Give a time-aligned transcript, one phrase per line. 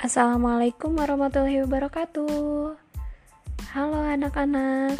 [0.00, 2.72] Assalamualaikum warahmatullahi wabarakatuh.
[3.76, 4.96] Halo anak-anak.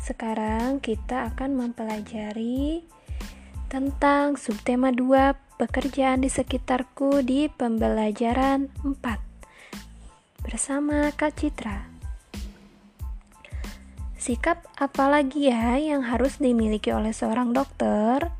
[0.00, 2.80] Sekarang kita akan mempelajari
[3.68, 8.96] tentang subtema 2 pekerjaan di sekitarku di pembelajaran 4
[10.40, 11.92] bersama Kak Citra.
[14.16, 18.32] Sikap apa lagi ya yang harus dimiliki oleh seorang dokter?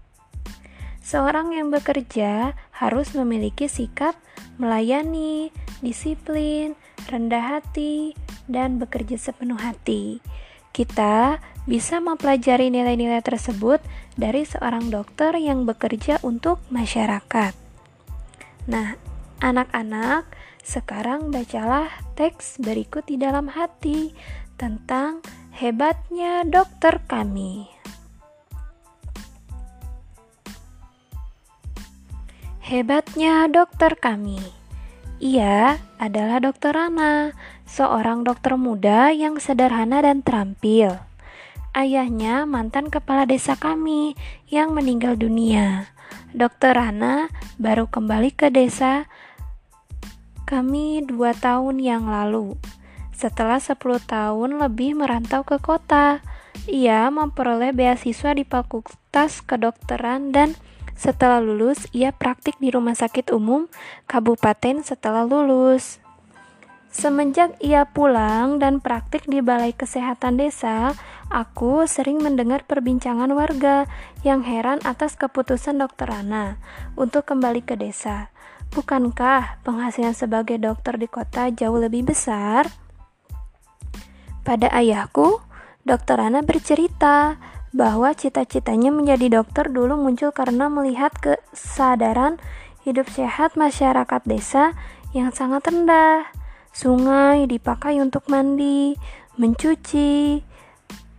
[1.04, 4.16] Seorang yang bekerja harus memiliki sikap
[4.56, 8.16] melayani, disiplin, rendah hati,
[8.46, 10.20] dan bekerja sepenuh hati.
[10.70, 13.82] Kita bisa mempelajari nilai-nilai tersebut
[14.14, 17.52] dari seorang dokter yang bekerja untuk masyarakat.
[18.70, 18.94] Nah,
[19.42, 20.30] anak-anak,
[20.62, 24.14] sekarang bacalah teks berikut di dalam hati
[24.60, 25.24] tentang
[25.56, 27.66] hebatnya dokter kami.
[32.60, 34.59] Hebatnya dokter kami.
[35.20, 37.36] Ia adalah Dokter Rana,
[37.68, 40.96] seorang dokter muda yang sederhana dan terampil.
[41.76, 44.16] Ayahnya mantan kepala desa kami
[44.48, 45.92] yang meninggal dunia.
[46.32, 47.28] Dokter Rana
[47.60, 49.12] baru kembali ke desa
[50.48, 52.56] kami dua tahun yang lalu.
[53.12, 53.76] Setelah 10
[54.08, 56.24] tahun lebih merantau ke kota,
[56.64, 60.56] ia memperoleh beasiswa di Fakultas Kedokteran dan
[61.00, 63.72] setelah lulus, ia praktik di rumah sakit umum
[64.04, 65.96] kabupaten setelah lulus.
[66.92, 70.92] Semenjak ia pulang dan praktik di Balai Kesehatan Desa,
[71.32, 73.88] aku sering mendengar perbincangan warga
[74.28, 76.60] yang heran atas keputusan dokter Ana
[77.00, 78.28] untuk kembali ke desa.
[78.68, 82.68] Bukankah penghasilan sebagai dokter di kota jauh lebih besar?
[84.44, 85.40] Pada ayahku,
[85.88, 87.40] dokter Ana bercerita
[87.70, 92.42] bahwa cita-citanya menjadi dokter dulu muncul karena melihat kesadaran
[92.82, 94.74] hidup sehat masyarakat desa
[95.14, 96.26] yang sangat rendah.
[96.70, 98.94] Sungai dipakai untuk mandi,
[99.34, 100.42] mencuci,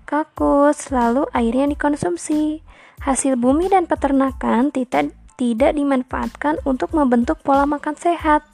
[0.07, 2.63] kakus, lalu airnya dikonsumsi.
[3.01, 8.45] Hasil bumi dan peternakan tidak tidak dimanfaatkan untuk membentuk pola makan sehat.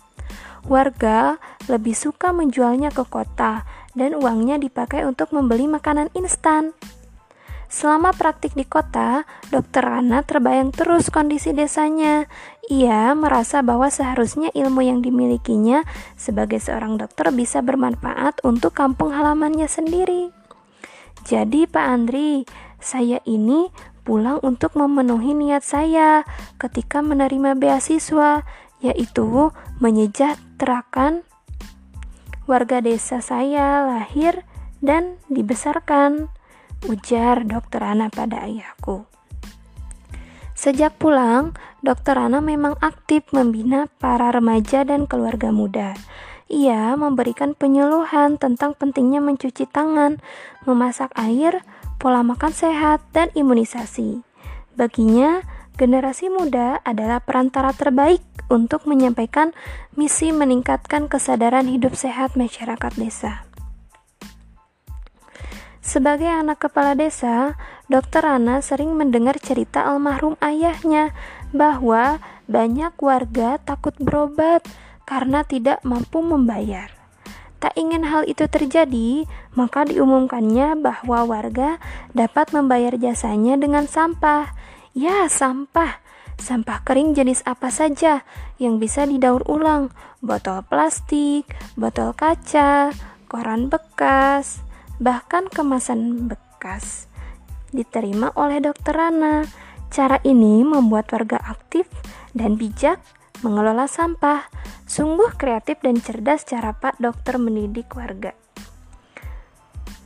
[0.65, 1.35] Warga
[1.67, 6.71] lebih suka menjualnya ke kota dan uangnya dipakai untuk membeli makanan instan.
[7.67, 12.31] Selama praktik di kota, Dokter Rana terbayang terus kondisi desanya.
[12.71, 15.83] Ia merasa bahwa seharusnya ilmu yang dimilikinya
[16.15, 20.31] sebagai seorang dokter bisa bermanfaat untuk kampung halamannya sendiri.
[21.27, 22.47] Jadi, Pak Andri,
[22.79, 23.67] saya ini
[24.07, 26.23] pulang untuk memenuhi niat saya
[26.55, 28.47] ketika menerima beasiswa,
[28.79, 29.51] yaitu
[29.83, 31.27] menyejahterakan
[32.47, 34.47] warga desa saya lahir
[34.79, 36.31] dan dibesarkan
[36.87, 39.05] ujar dokter Ana pada ayahku.
[40.57, 41.53] Sejak pulang,
[41.85, 45.93] dokter Ana memang aktif membina para remaja dan keluarga muda.
[46.47, 50.17] Ia memberikan penyuluhan tentang pentingnya mencuci tangan,
[50.63, 51.61] memasak air,
[52.01, 54.23] pola makan sehat, dan imunisasi.
[54.73, 55.43] Baginya,
[55.77, 59.51] generasi muda adalah perantara terbaik untuk menyampaikan
[59.93, 63.46] misi meningkatkan kesadaran hidup sehat masyarakat desa.
[65.87, 67.55] Sebagai anak kepala desa,
[67.87, 71.15] Dokter Ana sering mendengar cerita almarhum ayahnya
[71.55, 74.67] bahwa banyak warga takut berobat
[75.07, 76.91] karena tidak mampu membayar.
[77.63, 81.79] Tak ingin hal itu terjadi, maka diumumkannya bahwa warga
[82.11, 84.51] dapat membayar jasanya dengan sampah.
[84.91, 86.03] Ya, sampah.
[86.35, 88.27] Sampah kering jenis apa saja
[88.59, 89.95] yang bisa didaur ulang?
[90.19, 91.47] Botol plastik,
[91.79, 92.91] botol kaca,
[93.31, 94.66] koran bekas,
[94.97, 97.07] bahkan kemasan bekas
[97.71, 99.45] diterima oleh dokter Rana.
[99.87, 101.87] Cara ini membuat warga aktif
[102.35, 102.99] dan bijak
[103.45, 104.49] mengelola sampah.
[104.87, 108.31] Sungguh kreatif dan cerdas cara Pak Dokter mendidik warga.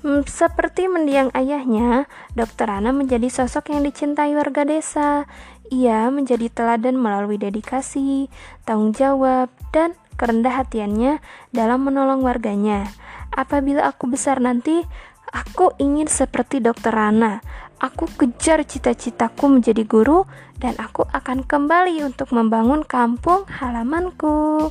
[0.02, 5.30] Hmm, seperti mendiang ayahnya, Dokter Rana menjadi sosok yang dicintai warga desa.
[5.70, 8.26] Ia menjadi teladan melalui dedikasi,
[8.66, 11.22] tanggung jawab, dan kerendah hatiannya
[11.54, 12.90] dalam menolong warganya.
[13.32, 14.84] Apabila aku besar nanti,
[15.32, 17.40] aku ingin seperti dokter Rana.
[17.82, 20.30] Aku kejar cita-citaku menjadi guru
[20.62, 24.70] dan aku akan kembali untuk membangun kampung halamanku.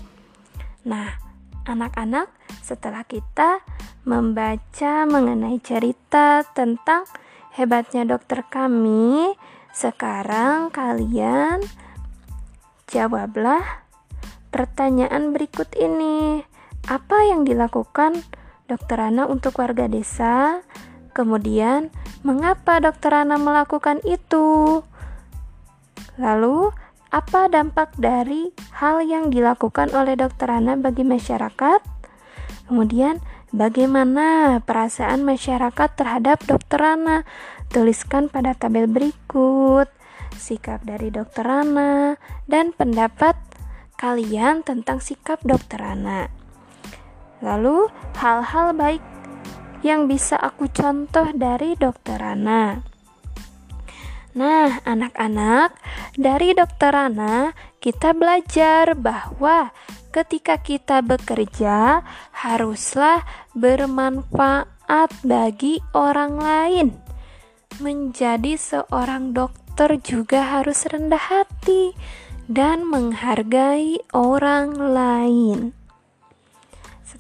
[0.87, 1.19] Nah,
[1.67, 2.31] anak-anak,
[2.63, 3.67] setelah kita
[4.07, 7.03] membaca mengenai cerita tentang
[7.59, 9.35] hebatnya dokter kami,
[9.75, 11.59] sekarang kalian
[12.87, 13.83] jawablah
[14.55, 16.47] pertanyaan berikut ini.
[16.87, 18.23] Apa yang dilakukan
[18.71, 20.63] Dokter Ana untuk warga desa.
[21.11, 21.91] Kemudian,
[22.23, 24.79] mengapa Dokter Ana melakukan itu?
[26.15, 26.71] Lalu,
[27.11, 31.83] apa dampak dari hal yang dilakukan oleh dokter Ana bagi masyarakat?
[32.71, 33.19] Kemudian,
[33.51, 37.27] bagaimana perasaan masyarakat terhadap dokter Ana?
[37.75, 39.91] Tuliskan pada tabel berikut
[40.39, 42.15] sikap dari dokter Ana
[42.47, 43.35] dan pendapat
[43.99, 46.40] kalian tentang sikap dokter Ana.
[47.41, 47.89] Lalu,
[48.21, 49.03] hal-hal baik
[49.81, 52.85] yang bisa aku contoh dari dokter Ana.
[54.37, 55.75] Nah, anak-anak,
[56.15, 57.51] dari dokter Ana
[57.81, 59.73] kita belajar bahwa
[60.13, 63.25] ketika kita bekerja haruslah
[63.57, 66.89] bermanfaat bagi orang lain.
[67.81, 71.97] Menjadi seorang dokter juga harus rendah hati
[72.51, 75.80] dan menghargai orang lain.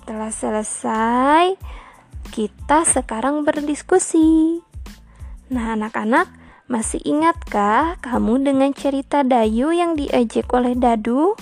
[0.01, 1.45] Setelah selesai,
[2.33, 4.65] kita sekarang berdiskusi.
[5.53, 6.25] Nah, anak-anak,
[6.73, 11.37] masih ingatkah kamu dengan cerita Dayu yang diejek oleh Dadu?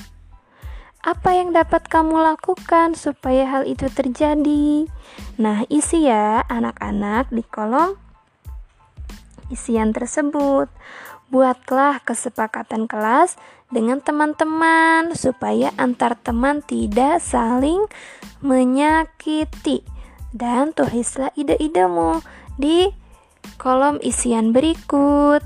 [1.06, 4.90] Apa yang dapat kamu lakukan supaya hal itu terjadi?
[5.38, 7.94] Nah, isi ya anak-anak di kolom
[9.54, 10.66] isian tersebut.
[11.28, 13.36] Buatlah kesepakatan kelas
[13.68, 17.84] dengan teman-teman supaya antar teman tidak saling
[18.40, 19.84] menyakiti.
[20.32, 22.24] Dan tulislah ide-idemu
[22.56, 22.88] di
[23.60, 25.44] kolom isian berikut.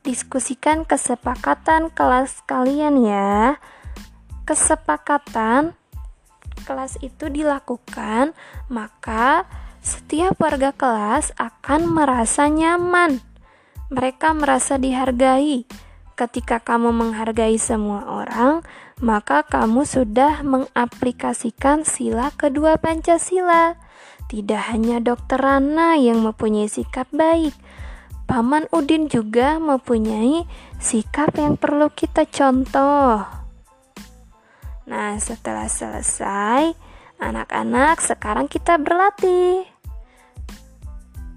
[0.00, 3.60] Diskusikan kesepakatan kelas kalian ya.
[4.48, 5.76] Kesepakatan
[6.64, 8.32] kelas itu dilakukan,
[8.72, 9.44] maka
[9.84, 13.27] setiap warga kelas akan merasa nyaman.
[13.88, 15.64] Mereka merasa dihargai.
[16.18, 18.66] Ketika kamu menghargai semua orang,
[18.98, 23.78] maka kamu sudah mengaplikasikan sila kedua Pancasila.
[24.28, 27.54] Tidak hanya dokter Rana yang mempunyai sikap baik,
[28.28, 30.44] Paman Udin juga mempunyai
[30.76, 33.24] sikap yang perlu kita contoh.
[34.84, 36.76] Nah, setelah selesai,
[37.16, 39.64] anak-anak sekarang kita berlatih.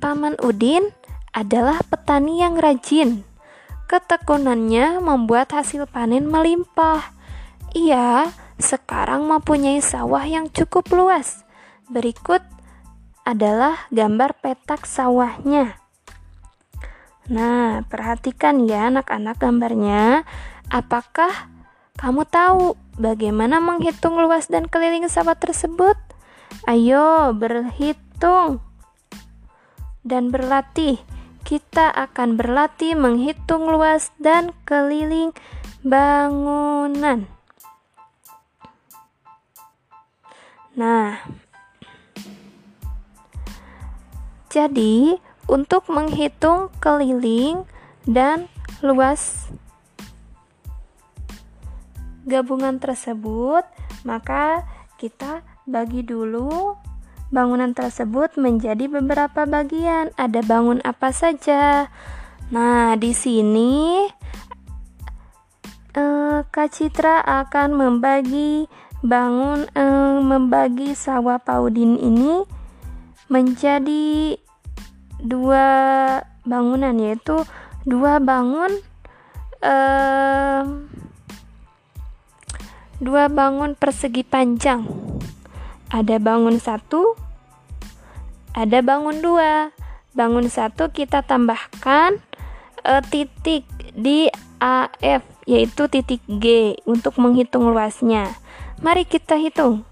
[0.04, 0.92] Paman Udin
[1.32, 3.24] adalah petani yang rajin.
[3.88, 7.12] Ketekunannya membuat hasil panen melimpah.
[7.76, 11.44] Ia sekarang mempunyai sawah yang cukup luas.
[11.92, 12.40] Berikut
[13.28, 15.76] adalah gambar petak sawahnya.
[17.32, 20.24] Nah, perhatikan ya anak-anak gambarnya.
[20.72, 21.52] Apakah
[22.00, 25.96] kamu tahu bagaimana menghitung luas dan keliling sawah tersebut?
[26.68, 28.64] Ayo berhitung
[30.02, 31.00] dan berlatih.
[31.42, 35.36] Kita akan berlatih menghitung luas dan keliling
[35.82, 37.26] bangunan.
[40.72, 41.20] Nah,
[44.48, 45.20] jadi,
[45.52, 47.68] untuk menghitung keliling
[48.08, 48.48] dan
[48.80, 49.52] luas
[52.24, 53.66] gabungan tersebut,
[54.08, 54.64] maka
[54.96, 56.76] kita bagi dulu
[57.32, 60.12] bangunan tersebut menjadi beberapa bagian.
[60.20, 61.88] Ada bangun apa saja?
[62.52, 64.06] Nah, di sini
[65.96, 68.68] eh, Kak Citra akan membagi
[69.02, 72.44] bangun eh, membagi sawah Paudin ini
[73.32, 74.36] menjadi
[75.24, 75.68] dua
[76.44, 77.48] bangunan yaitu
[77.88, 78.76] dua bangun
[79.62, 80.90] um,
[82.98, 84.86] dua bangun persegi panjang
[85.92, 87.14] ada bangun satu
[88.58, 89.72] ada bangun dua
[90.12, 92.20] bangun satu kita tambahkan
[92.84, 93.64] uh, titik
[93.96, 94.28] di
[94.60, 98.36] AF yaitu titik G untuk menghitung luasnya
[98.84, 99.88] mari kita hitung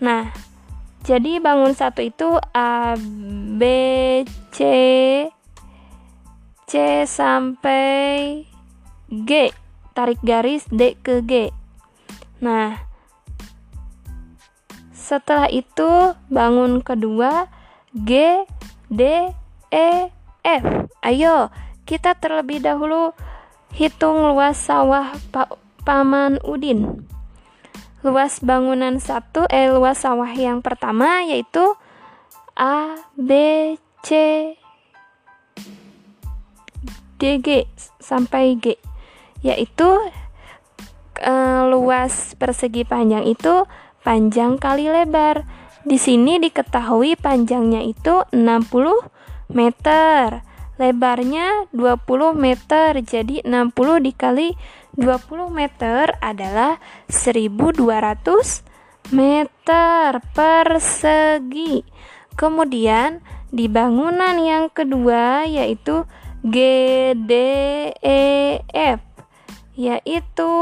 [0.00, 0.32] nah
[1.04, 2.92] jadi bangun satu itu A
[3.56, 3.62] B
[4.52, 4.58] C
[6.70, 8.46] C sampai
[9.10, 9.50] G.
[9.90, 11.50] Tarik garis D ke G.
[12.38, 12.78] Nah,
[14.94, 17.50] setelah itu bangun kedua
[17.90, 18.46] G
[18.86, 19.02] D
[19.74, 19.88] E
[20.46, 20.64] F.
[21.02, 21.50] Ayo,
[21.82, 23.10] kita terlebih dahulu
[23.74, 27.02] hitung luas sawah Pak Paman Udin.
[28.06, 31.74] Luas bangunan satu eh luas sawah yang pertama yaitu
[32.54, 33.74] A B
[34.06, 34.10] C
[37.18, 37.66] D G
[37.98, 38.78] sampai G.
[39.42, 39.88] Yaitu
[41.18, 43.66] eh, luas persegi panjang itu
[44.06, 45.42] panjang kali lebar
[45.80, 50.44] di sini diketahui panjangnya itu 60 meter
[50.80, 54.56] lebarnya 20 meter jadi 60 dikali
[54.96, 56.80] 20 meter adalah
[57.12, 58.64] 1200
[59.12, 61.84] meter persegi.
[62.36, 63.20] Kemudian
[63.52, 66.06] di bangunan yang kedua yaitu
[66.40, 67.92] GDEF
[69.76, 70.52] yaitu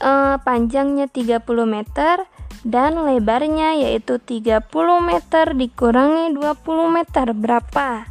[0.00, 2.26] uh, panjangnya 30 meter
[2.66, 4.68] dan lebarnya yaitu 30
[5.00, 8.08] meter dikurangi 20 meter berapa?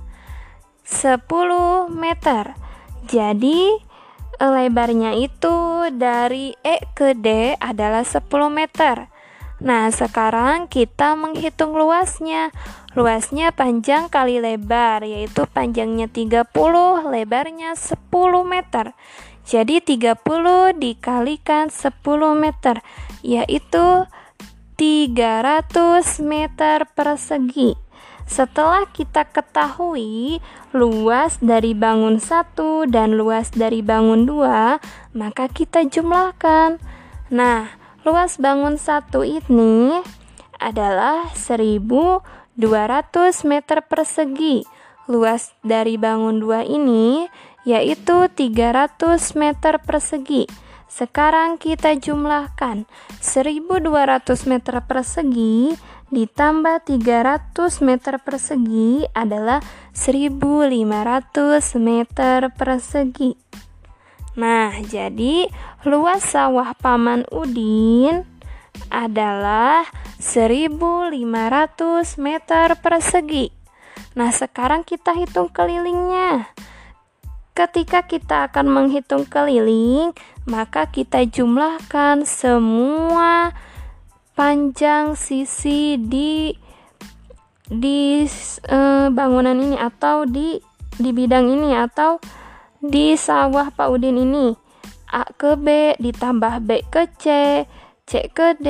[0.85, 1.21] 10
[1.93, 2.57] meter.
[3.05, 3.77] Jadi
[4.39, 9.09] lebarnya itu dari E ke D adalah 10 meter.
[9.59, 12.55] Nah, sekarang kita menghitung luasnya.
[12.95, 16.47] Luasnya panjang kali lebar, yaitu panjangnya 30,
[17.11, 17.99] lebarnya 10
[18.47, 18.95] meter.
[19.49, 21.89] Jadi 30 dikalikan 10
[22.37, 22.85] meter,
[23.25, 24.05] yaitu
[24.77, 27.73] 300 meter persegi.
[28.29, 30.37] Setelah kita ketahui
[30.69, 34.77] luas dari bangun satu dan luas dari bangun dua,
[35.17, 36.77] maka kita jumlahkan.
[37.33, 37.73] Nah,
[38.05, 39.97] luas bangun satu ini
[40.61, 42.21] adalah 1200
[43.49, 44.61] meter persegi.
[45.09, 47.25] Luas dari bangun dua ini
[47.69, 48.97] yaitu 300
[49.37, 50.49] meter persegi.
[50.89, 52.89] Sekarang kita jumlahkan
[53.21, 55.77] 1200 meter persegi
[56.09, 57.53] ditambah 300
[57.85, 59.61] meter persegi adalah
[59.93, 63.37] 1500 meter persegi.
[64.33, 65.45] Nah, jadi
[65.85, 68.25] luas sawah Paman Udin
[68.89, 69.85] adalah
[70.17, 73.53] 1500 meter persegi.
[74.17, 76.49] Nah, sekarang kita hitung kelilingnya.
[77.59, 80.15] Ketika kita akan menghitung keliling,
[80.47, 83.51] maka kita jumlahkan semua
[84.31, 86.55] panjang sisi di
[87.67, 88.23] di
[88.63, 90.55] uh, bangunan ini atau di
[91.03, 92.23] di bidang ini atau
[92.79, 94.55] di sawah Pak Udin ini.
[95.11, 97.25] A ke B ditambah B ke C
[98.07, 98.67] C ke D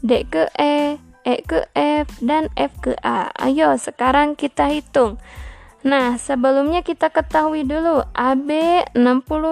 [0.00, 0.96] D ke E
[1.28, 3.28] E ke F dan F ke A.
[3.36, 5.20] Ayo sekarang kita hitung
[5.82, 8.48] nah sebelumnya kita ketahui dulu AB
[8.94, 9.02] 60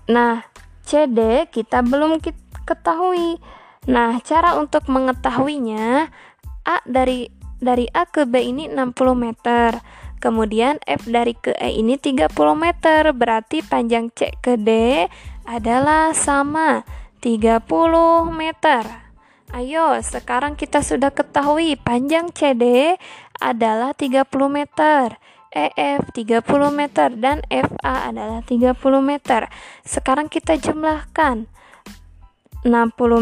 [0.05, 0.45] Nah,
[0.85, 2.21] CD kita belum
[2.69, 3.41] ketahui.
[3.89, 6.13] Nah, cara untuk mengetahuinya
[6.65, 7.29] A dari
[7.61, 9.81] dari A ke B ini 60 meter.
[10.21, 13.13] Kemudian F dari ke E ini 30 meter.
[13.17, 15.05] Berarti panjang C ke D
[15.49, 16.85] adalah sama
[17.21, 17.65] 30
[18.33, 19.04] meter.
[19.55, 22.99] Ayo, sekarang kita sudah ketahui panjang CD
[23.39, 25.15] adalah 30 meter.
[25.55, 26.43] EF 30
[26.75, 29.47] meter dan FA adalah 30 meter.
[29.87, 31.47] Sekarang kita jumlahkan
[32.67, 32.67] 60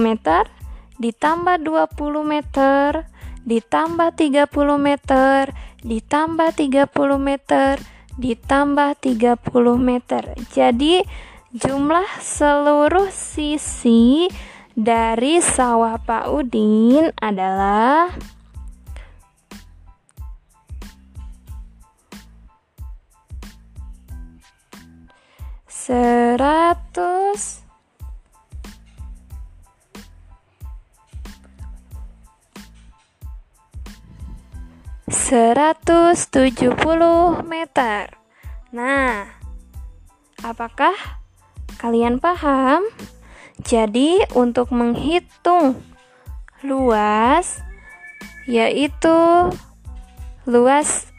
[0.00, 0.48] meter
[0.96, 3.04] ditambah 20 meter
[3.44, 4.48] ditambah 30
[4.80, 5.52] meter
[5.84, 7.72] ditambah 30 meter
[8.16, 9.36] ditambah 30
[9.76, 10.22] meter.
[10.48, 11.04] Jadi
[11.52, 14.32] jumlah seluruh sisi
[14.72, 18.08] dari sawah Pak Udin adalah
[25.68, 27.60] seratus
[35.12, 38.08] seratus tujuh puluh meter.
[38.72, 39.28] Nah,
[40.40, 40.96] apakah
[41.76, 42.88] kalian paham?
[43.60, 45.76] Jadi, untuk menghitung
[46.64, 47.60] luas,
[48.48, 49.12] yaitu
[50.48, 51.12] luas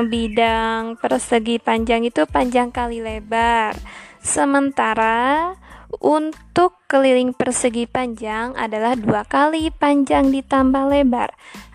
[0.00, 3.76] bidang persegi panjang itu panjang kali lebar.
[4.20, 5.54] Sementara
[6.00, 11.32] untuk keliling persegi panjang adalah dua kali panjang ditambah lebar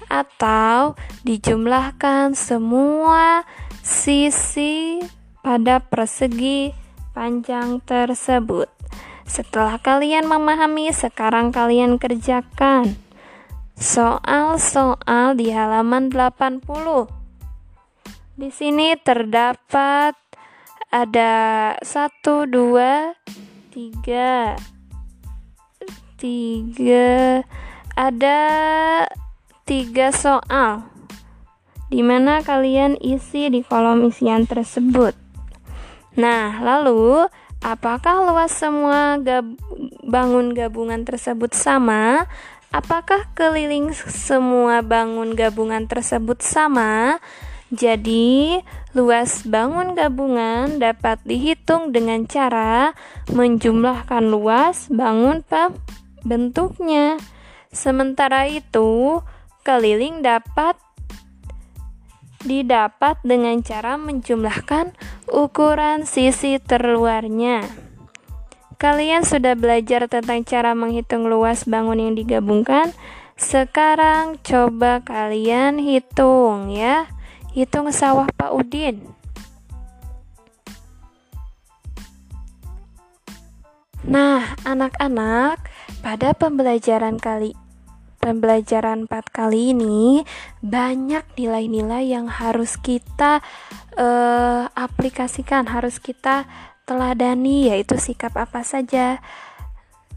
[0.10, 0.94] atau
[1.26, 3.46] dijumlahkan semua
[3.82, 5.02] sisi
[5.42, 6.74] pada persegi
[7.14, 8.75] panjang tersebut.
[9.26, 12.94] Setelah kalian memahami, sekarang kalian kerjakan
[13.76, 16.62] soal-soal di halaman 80.
[18.38, 20.16] Di sini terdapat
[20.94, 21.34] ada
[21.82, 23.18] satu, dua,
[23.74, 24.56] tiga,
[26.16, 27.44] tiga,
[27.98, 28.40] ada
[29.68, 30.88] tiga soal
[31.90, 35.16] di mana kalian isi di kolom isian tersebut.
[36.16, 37.28] Nah, lalu
[37.66, 39.58] apakah luas semua gab
[40.06, 42.30] bangun gabungan tersebut sama?
[42.70, 47.18] Apakah keliling semua bangun gabungan tersebut sama?
[47.74, 48.62] Jadi,
[48.94, 52.94] luas bangun gabungan dapat dihitung dengan cara
[53.34, 55.42] menjumlahkan luas bangun
[56.22, 57.18] bentuknya.
[57.74, 59.20] Sementara itu,
[59.66, 60.78] keliling dapat
[62.46, 64.94] didapat dengan cara menjumlahkan
[65.30, 67.66] ukuran sisi terluarnya.
[68.76, 72.92] Kalian sudah belajar tentang cara menghitung luas bangun yang digabungkan?
[73.36, 77.08] Sekarang coba kalian hitung ya.
[77.56, 79.16] Hitung sawah Pak Udin.
[84.06, 85.66] Nah, anak-anak,
[86.06, 87.65] pada pembelajaran kali
[88.26, 90.26] pembelajaran 4 kali ini
[90.66, 93.46] banyak nilai-nilai yang harus kita
[94.02, 96.50] uh, aplikasikan, harus kita
[96.90, 99.22] teladani yaitu sikap apa saja.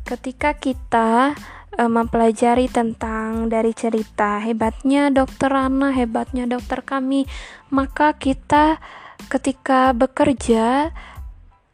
[0.09, 1.37] Ketika kita
[1.77, 7.29] uh, mempelajari tentang dari cerita hebatnya dokter Rana, hebatnya dokter kami,
[7.69, 8.81] maka kita
[9.29, 10.97] ketika bekerja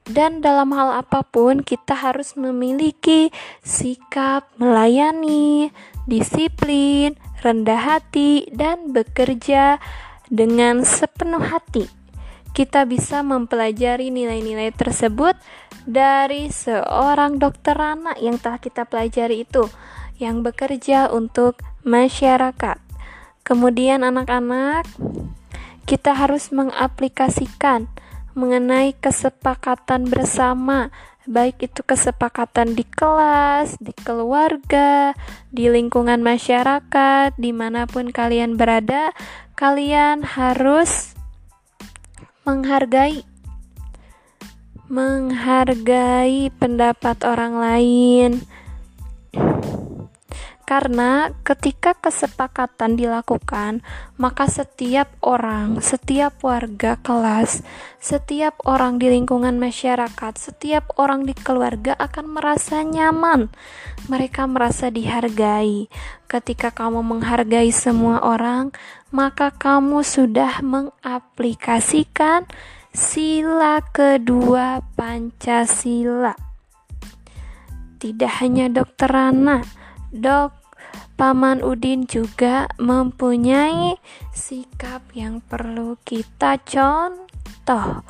[0.04, 3.32] dan dalam hal apa pun, kita harus memiliki
[3.64, 5.72] sikap melayani,
[6.04, 9.78] disiplin, rendah hati, dan bekerja
[10.28, 11.88] dengan sepenuh hati.
[12.54, 15.34] Kita bisa mempelajari nilai-nilai tersebut
[15.84, 19.66] dari seorang dokter anak yang telah kita pelajari itu,
[20.22, 22.78] yang bekerja untuk masyarakat.
[23.42, 24.86] Kemudian, anak-anak,
[25.84, 27.90] kita harus mengaplikasikan
[28.32, 30.90] mengenai kesepakatan bersama,
[31.24, 35.16] baik itu kesepakatan di kelas, di keluarga,
[35.48, 39.12] di lingkungan masyarakat, di mana pun kalian berada,
[39.56, 41.16] kalian harus
[42.44, 43.24] menghargai.
[44.84, 48.30] Menghargai pendapat orang lain
[50.74, 53.86] karena ketika kesepakatan dilakukan,
[54.18, 57.62] maka setiap orang, setiap warga kelas,
[58.02, 63.54] setiap orang di lingkungan masyarakat, setiap orang di keluarga akan merasa nyaman.
[64.10, 65.86] Mereka merasa dihargai.
[66.26, 68.74] Ketika kamu menghargai semua orang,
[69.14, 72.50] maka kamu sudah mengaplikasikan
[72.90, 76.34] sila kedua Pancasila.
[78.02, 79.62] Tidak hanya dokter Rana,
[80.14, 80.63] Dok,
[81.14, 84.02] Paman Udin juga mempunyai
[84.34, 88.02] sikap yang perlu kita contoh.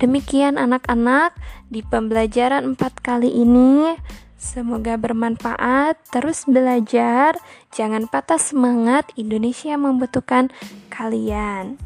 [0.00, 1.36] Demikian anak-anak
[1.68, 3.92] di pembelajaran empat kali ini.
[4.40, 7.36] Semoga bermanfaat, terus belajar,
[7.76, 10.48] jangan patah semangat, Indonesia membutuhkan
[10.88, 11.76] kalian.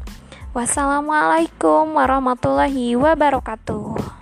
[0.55, 4.20] Wassalamualaikum warahmatullahi wabarakatuh.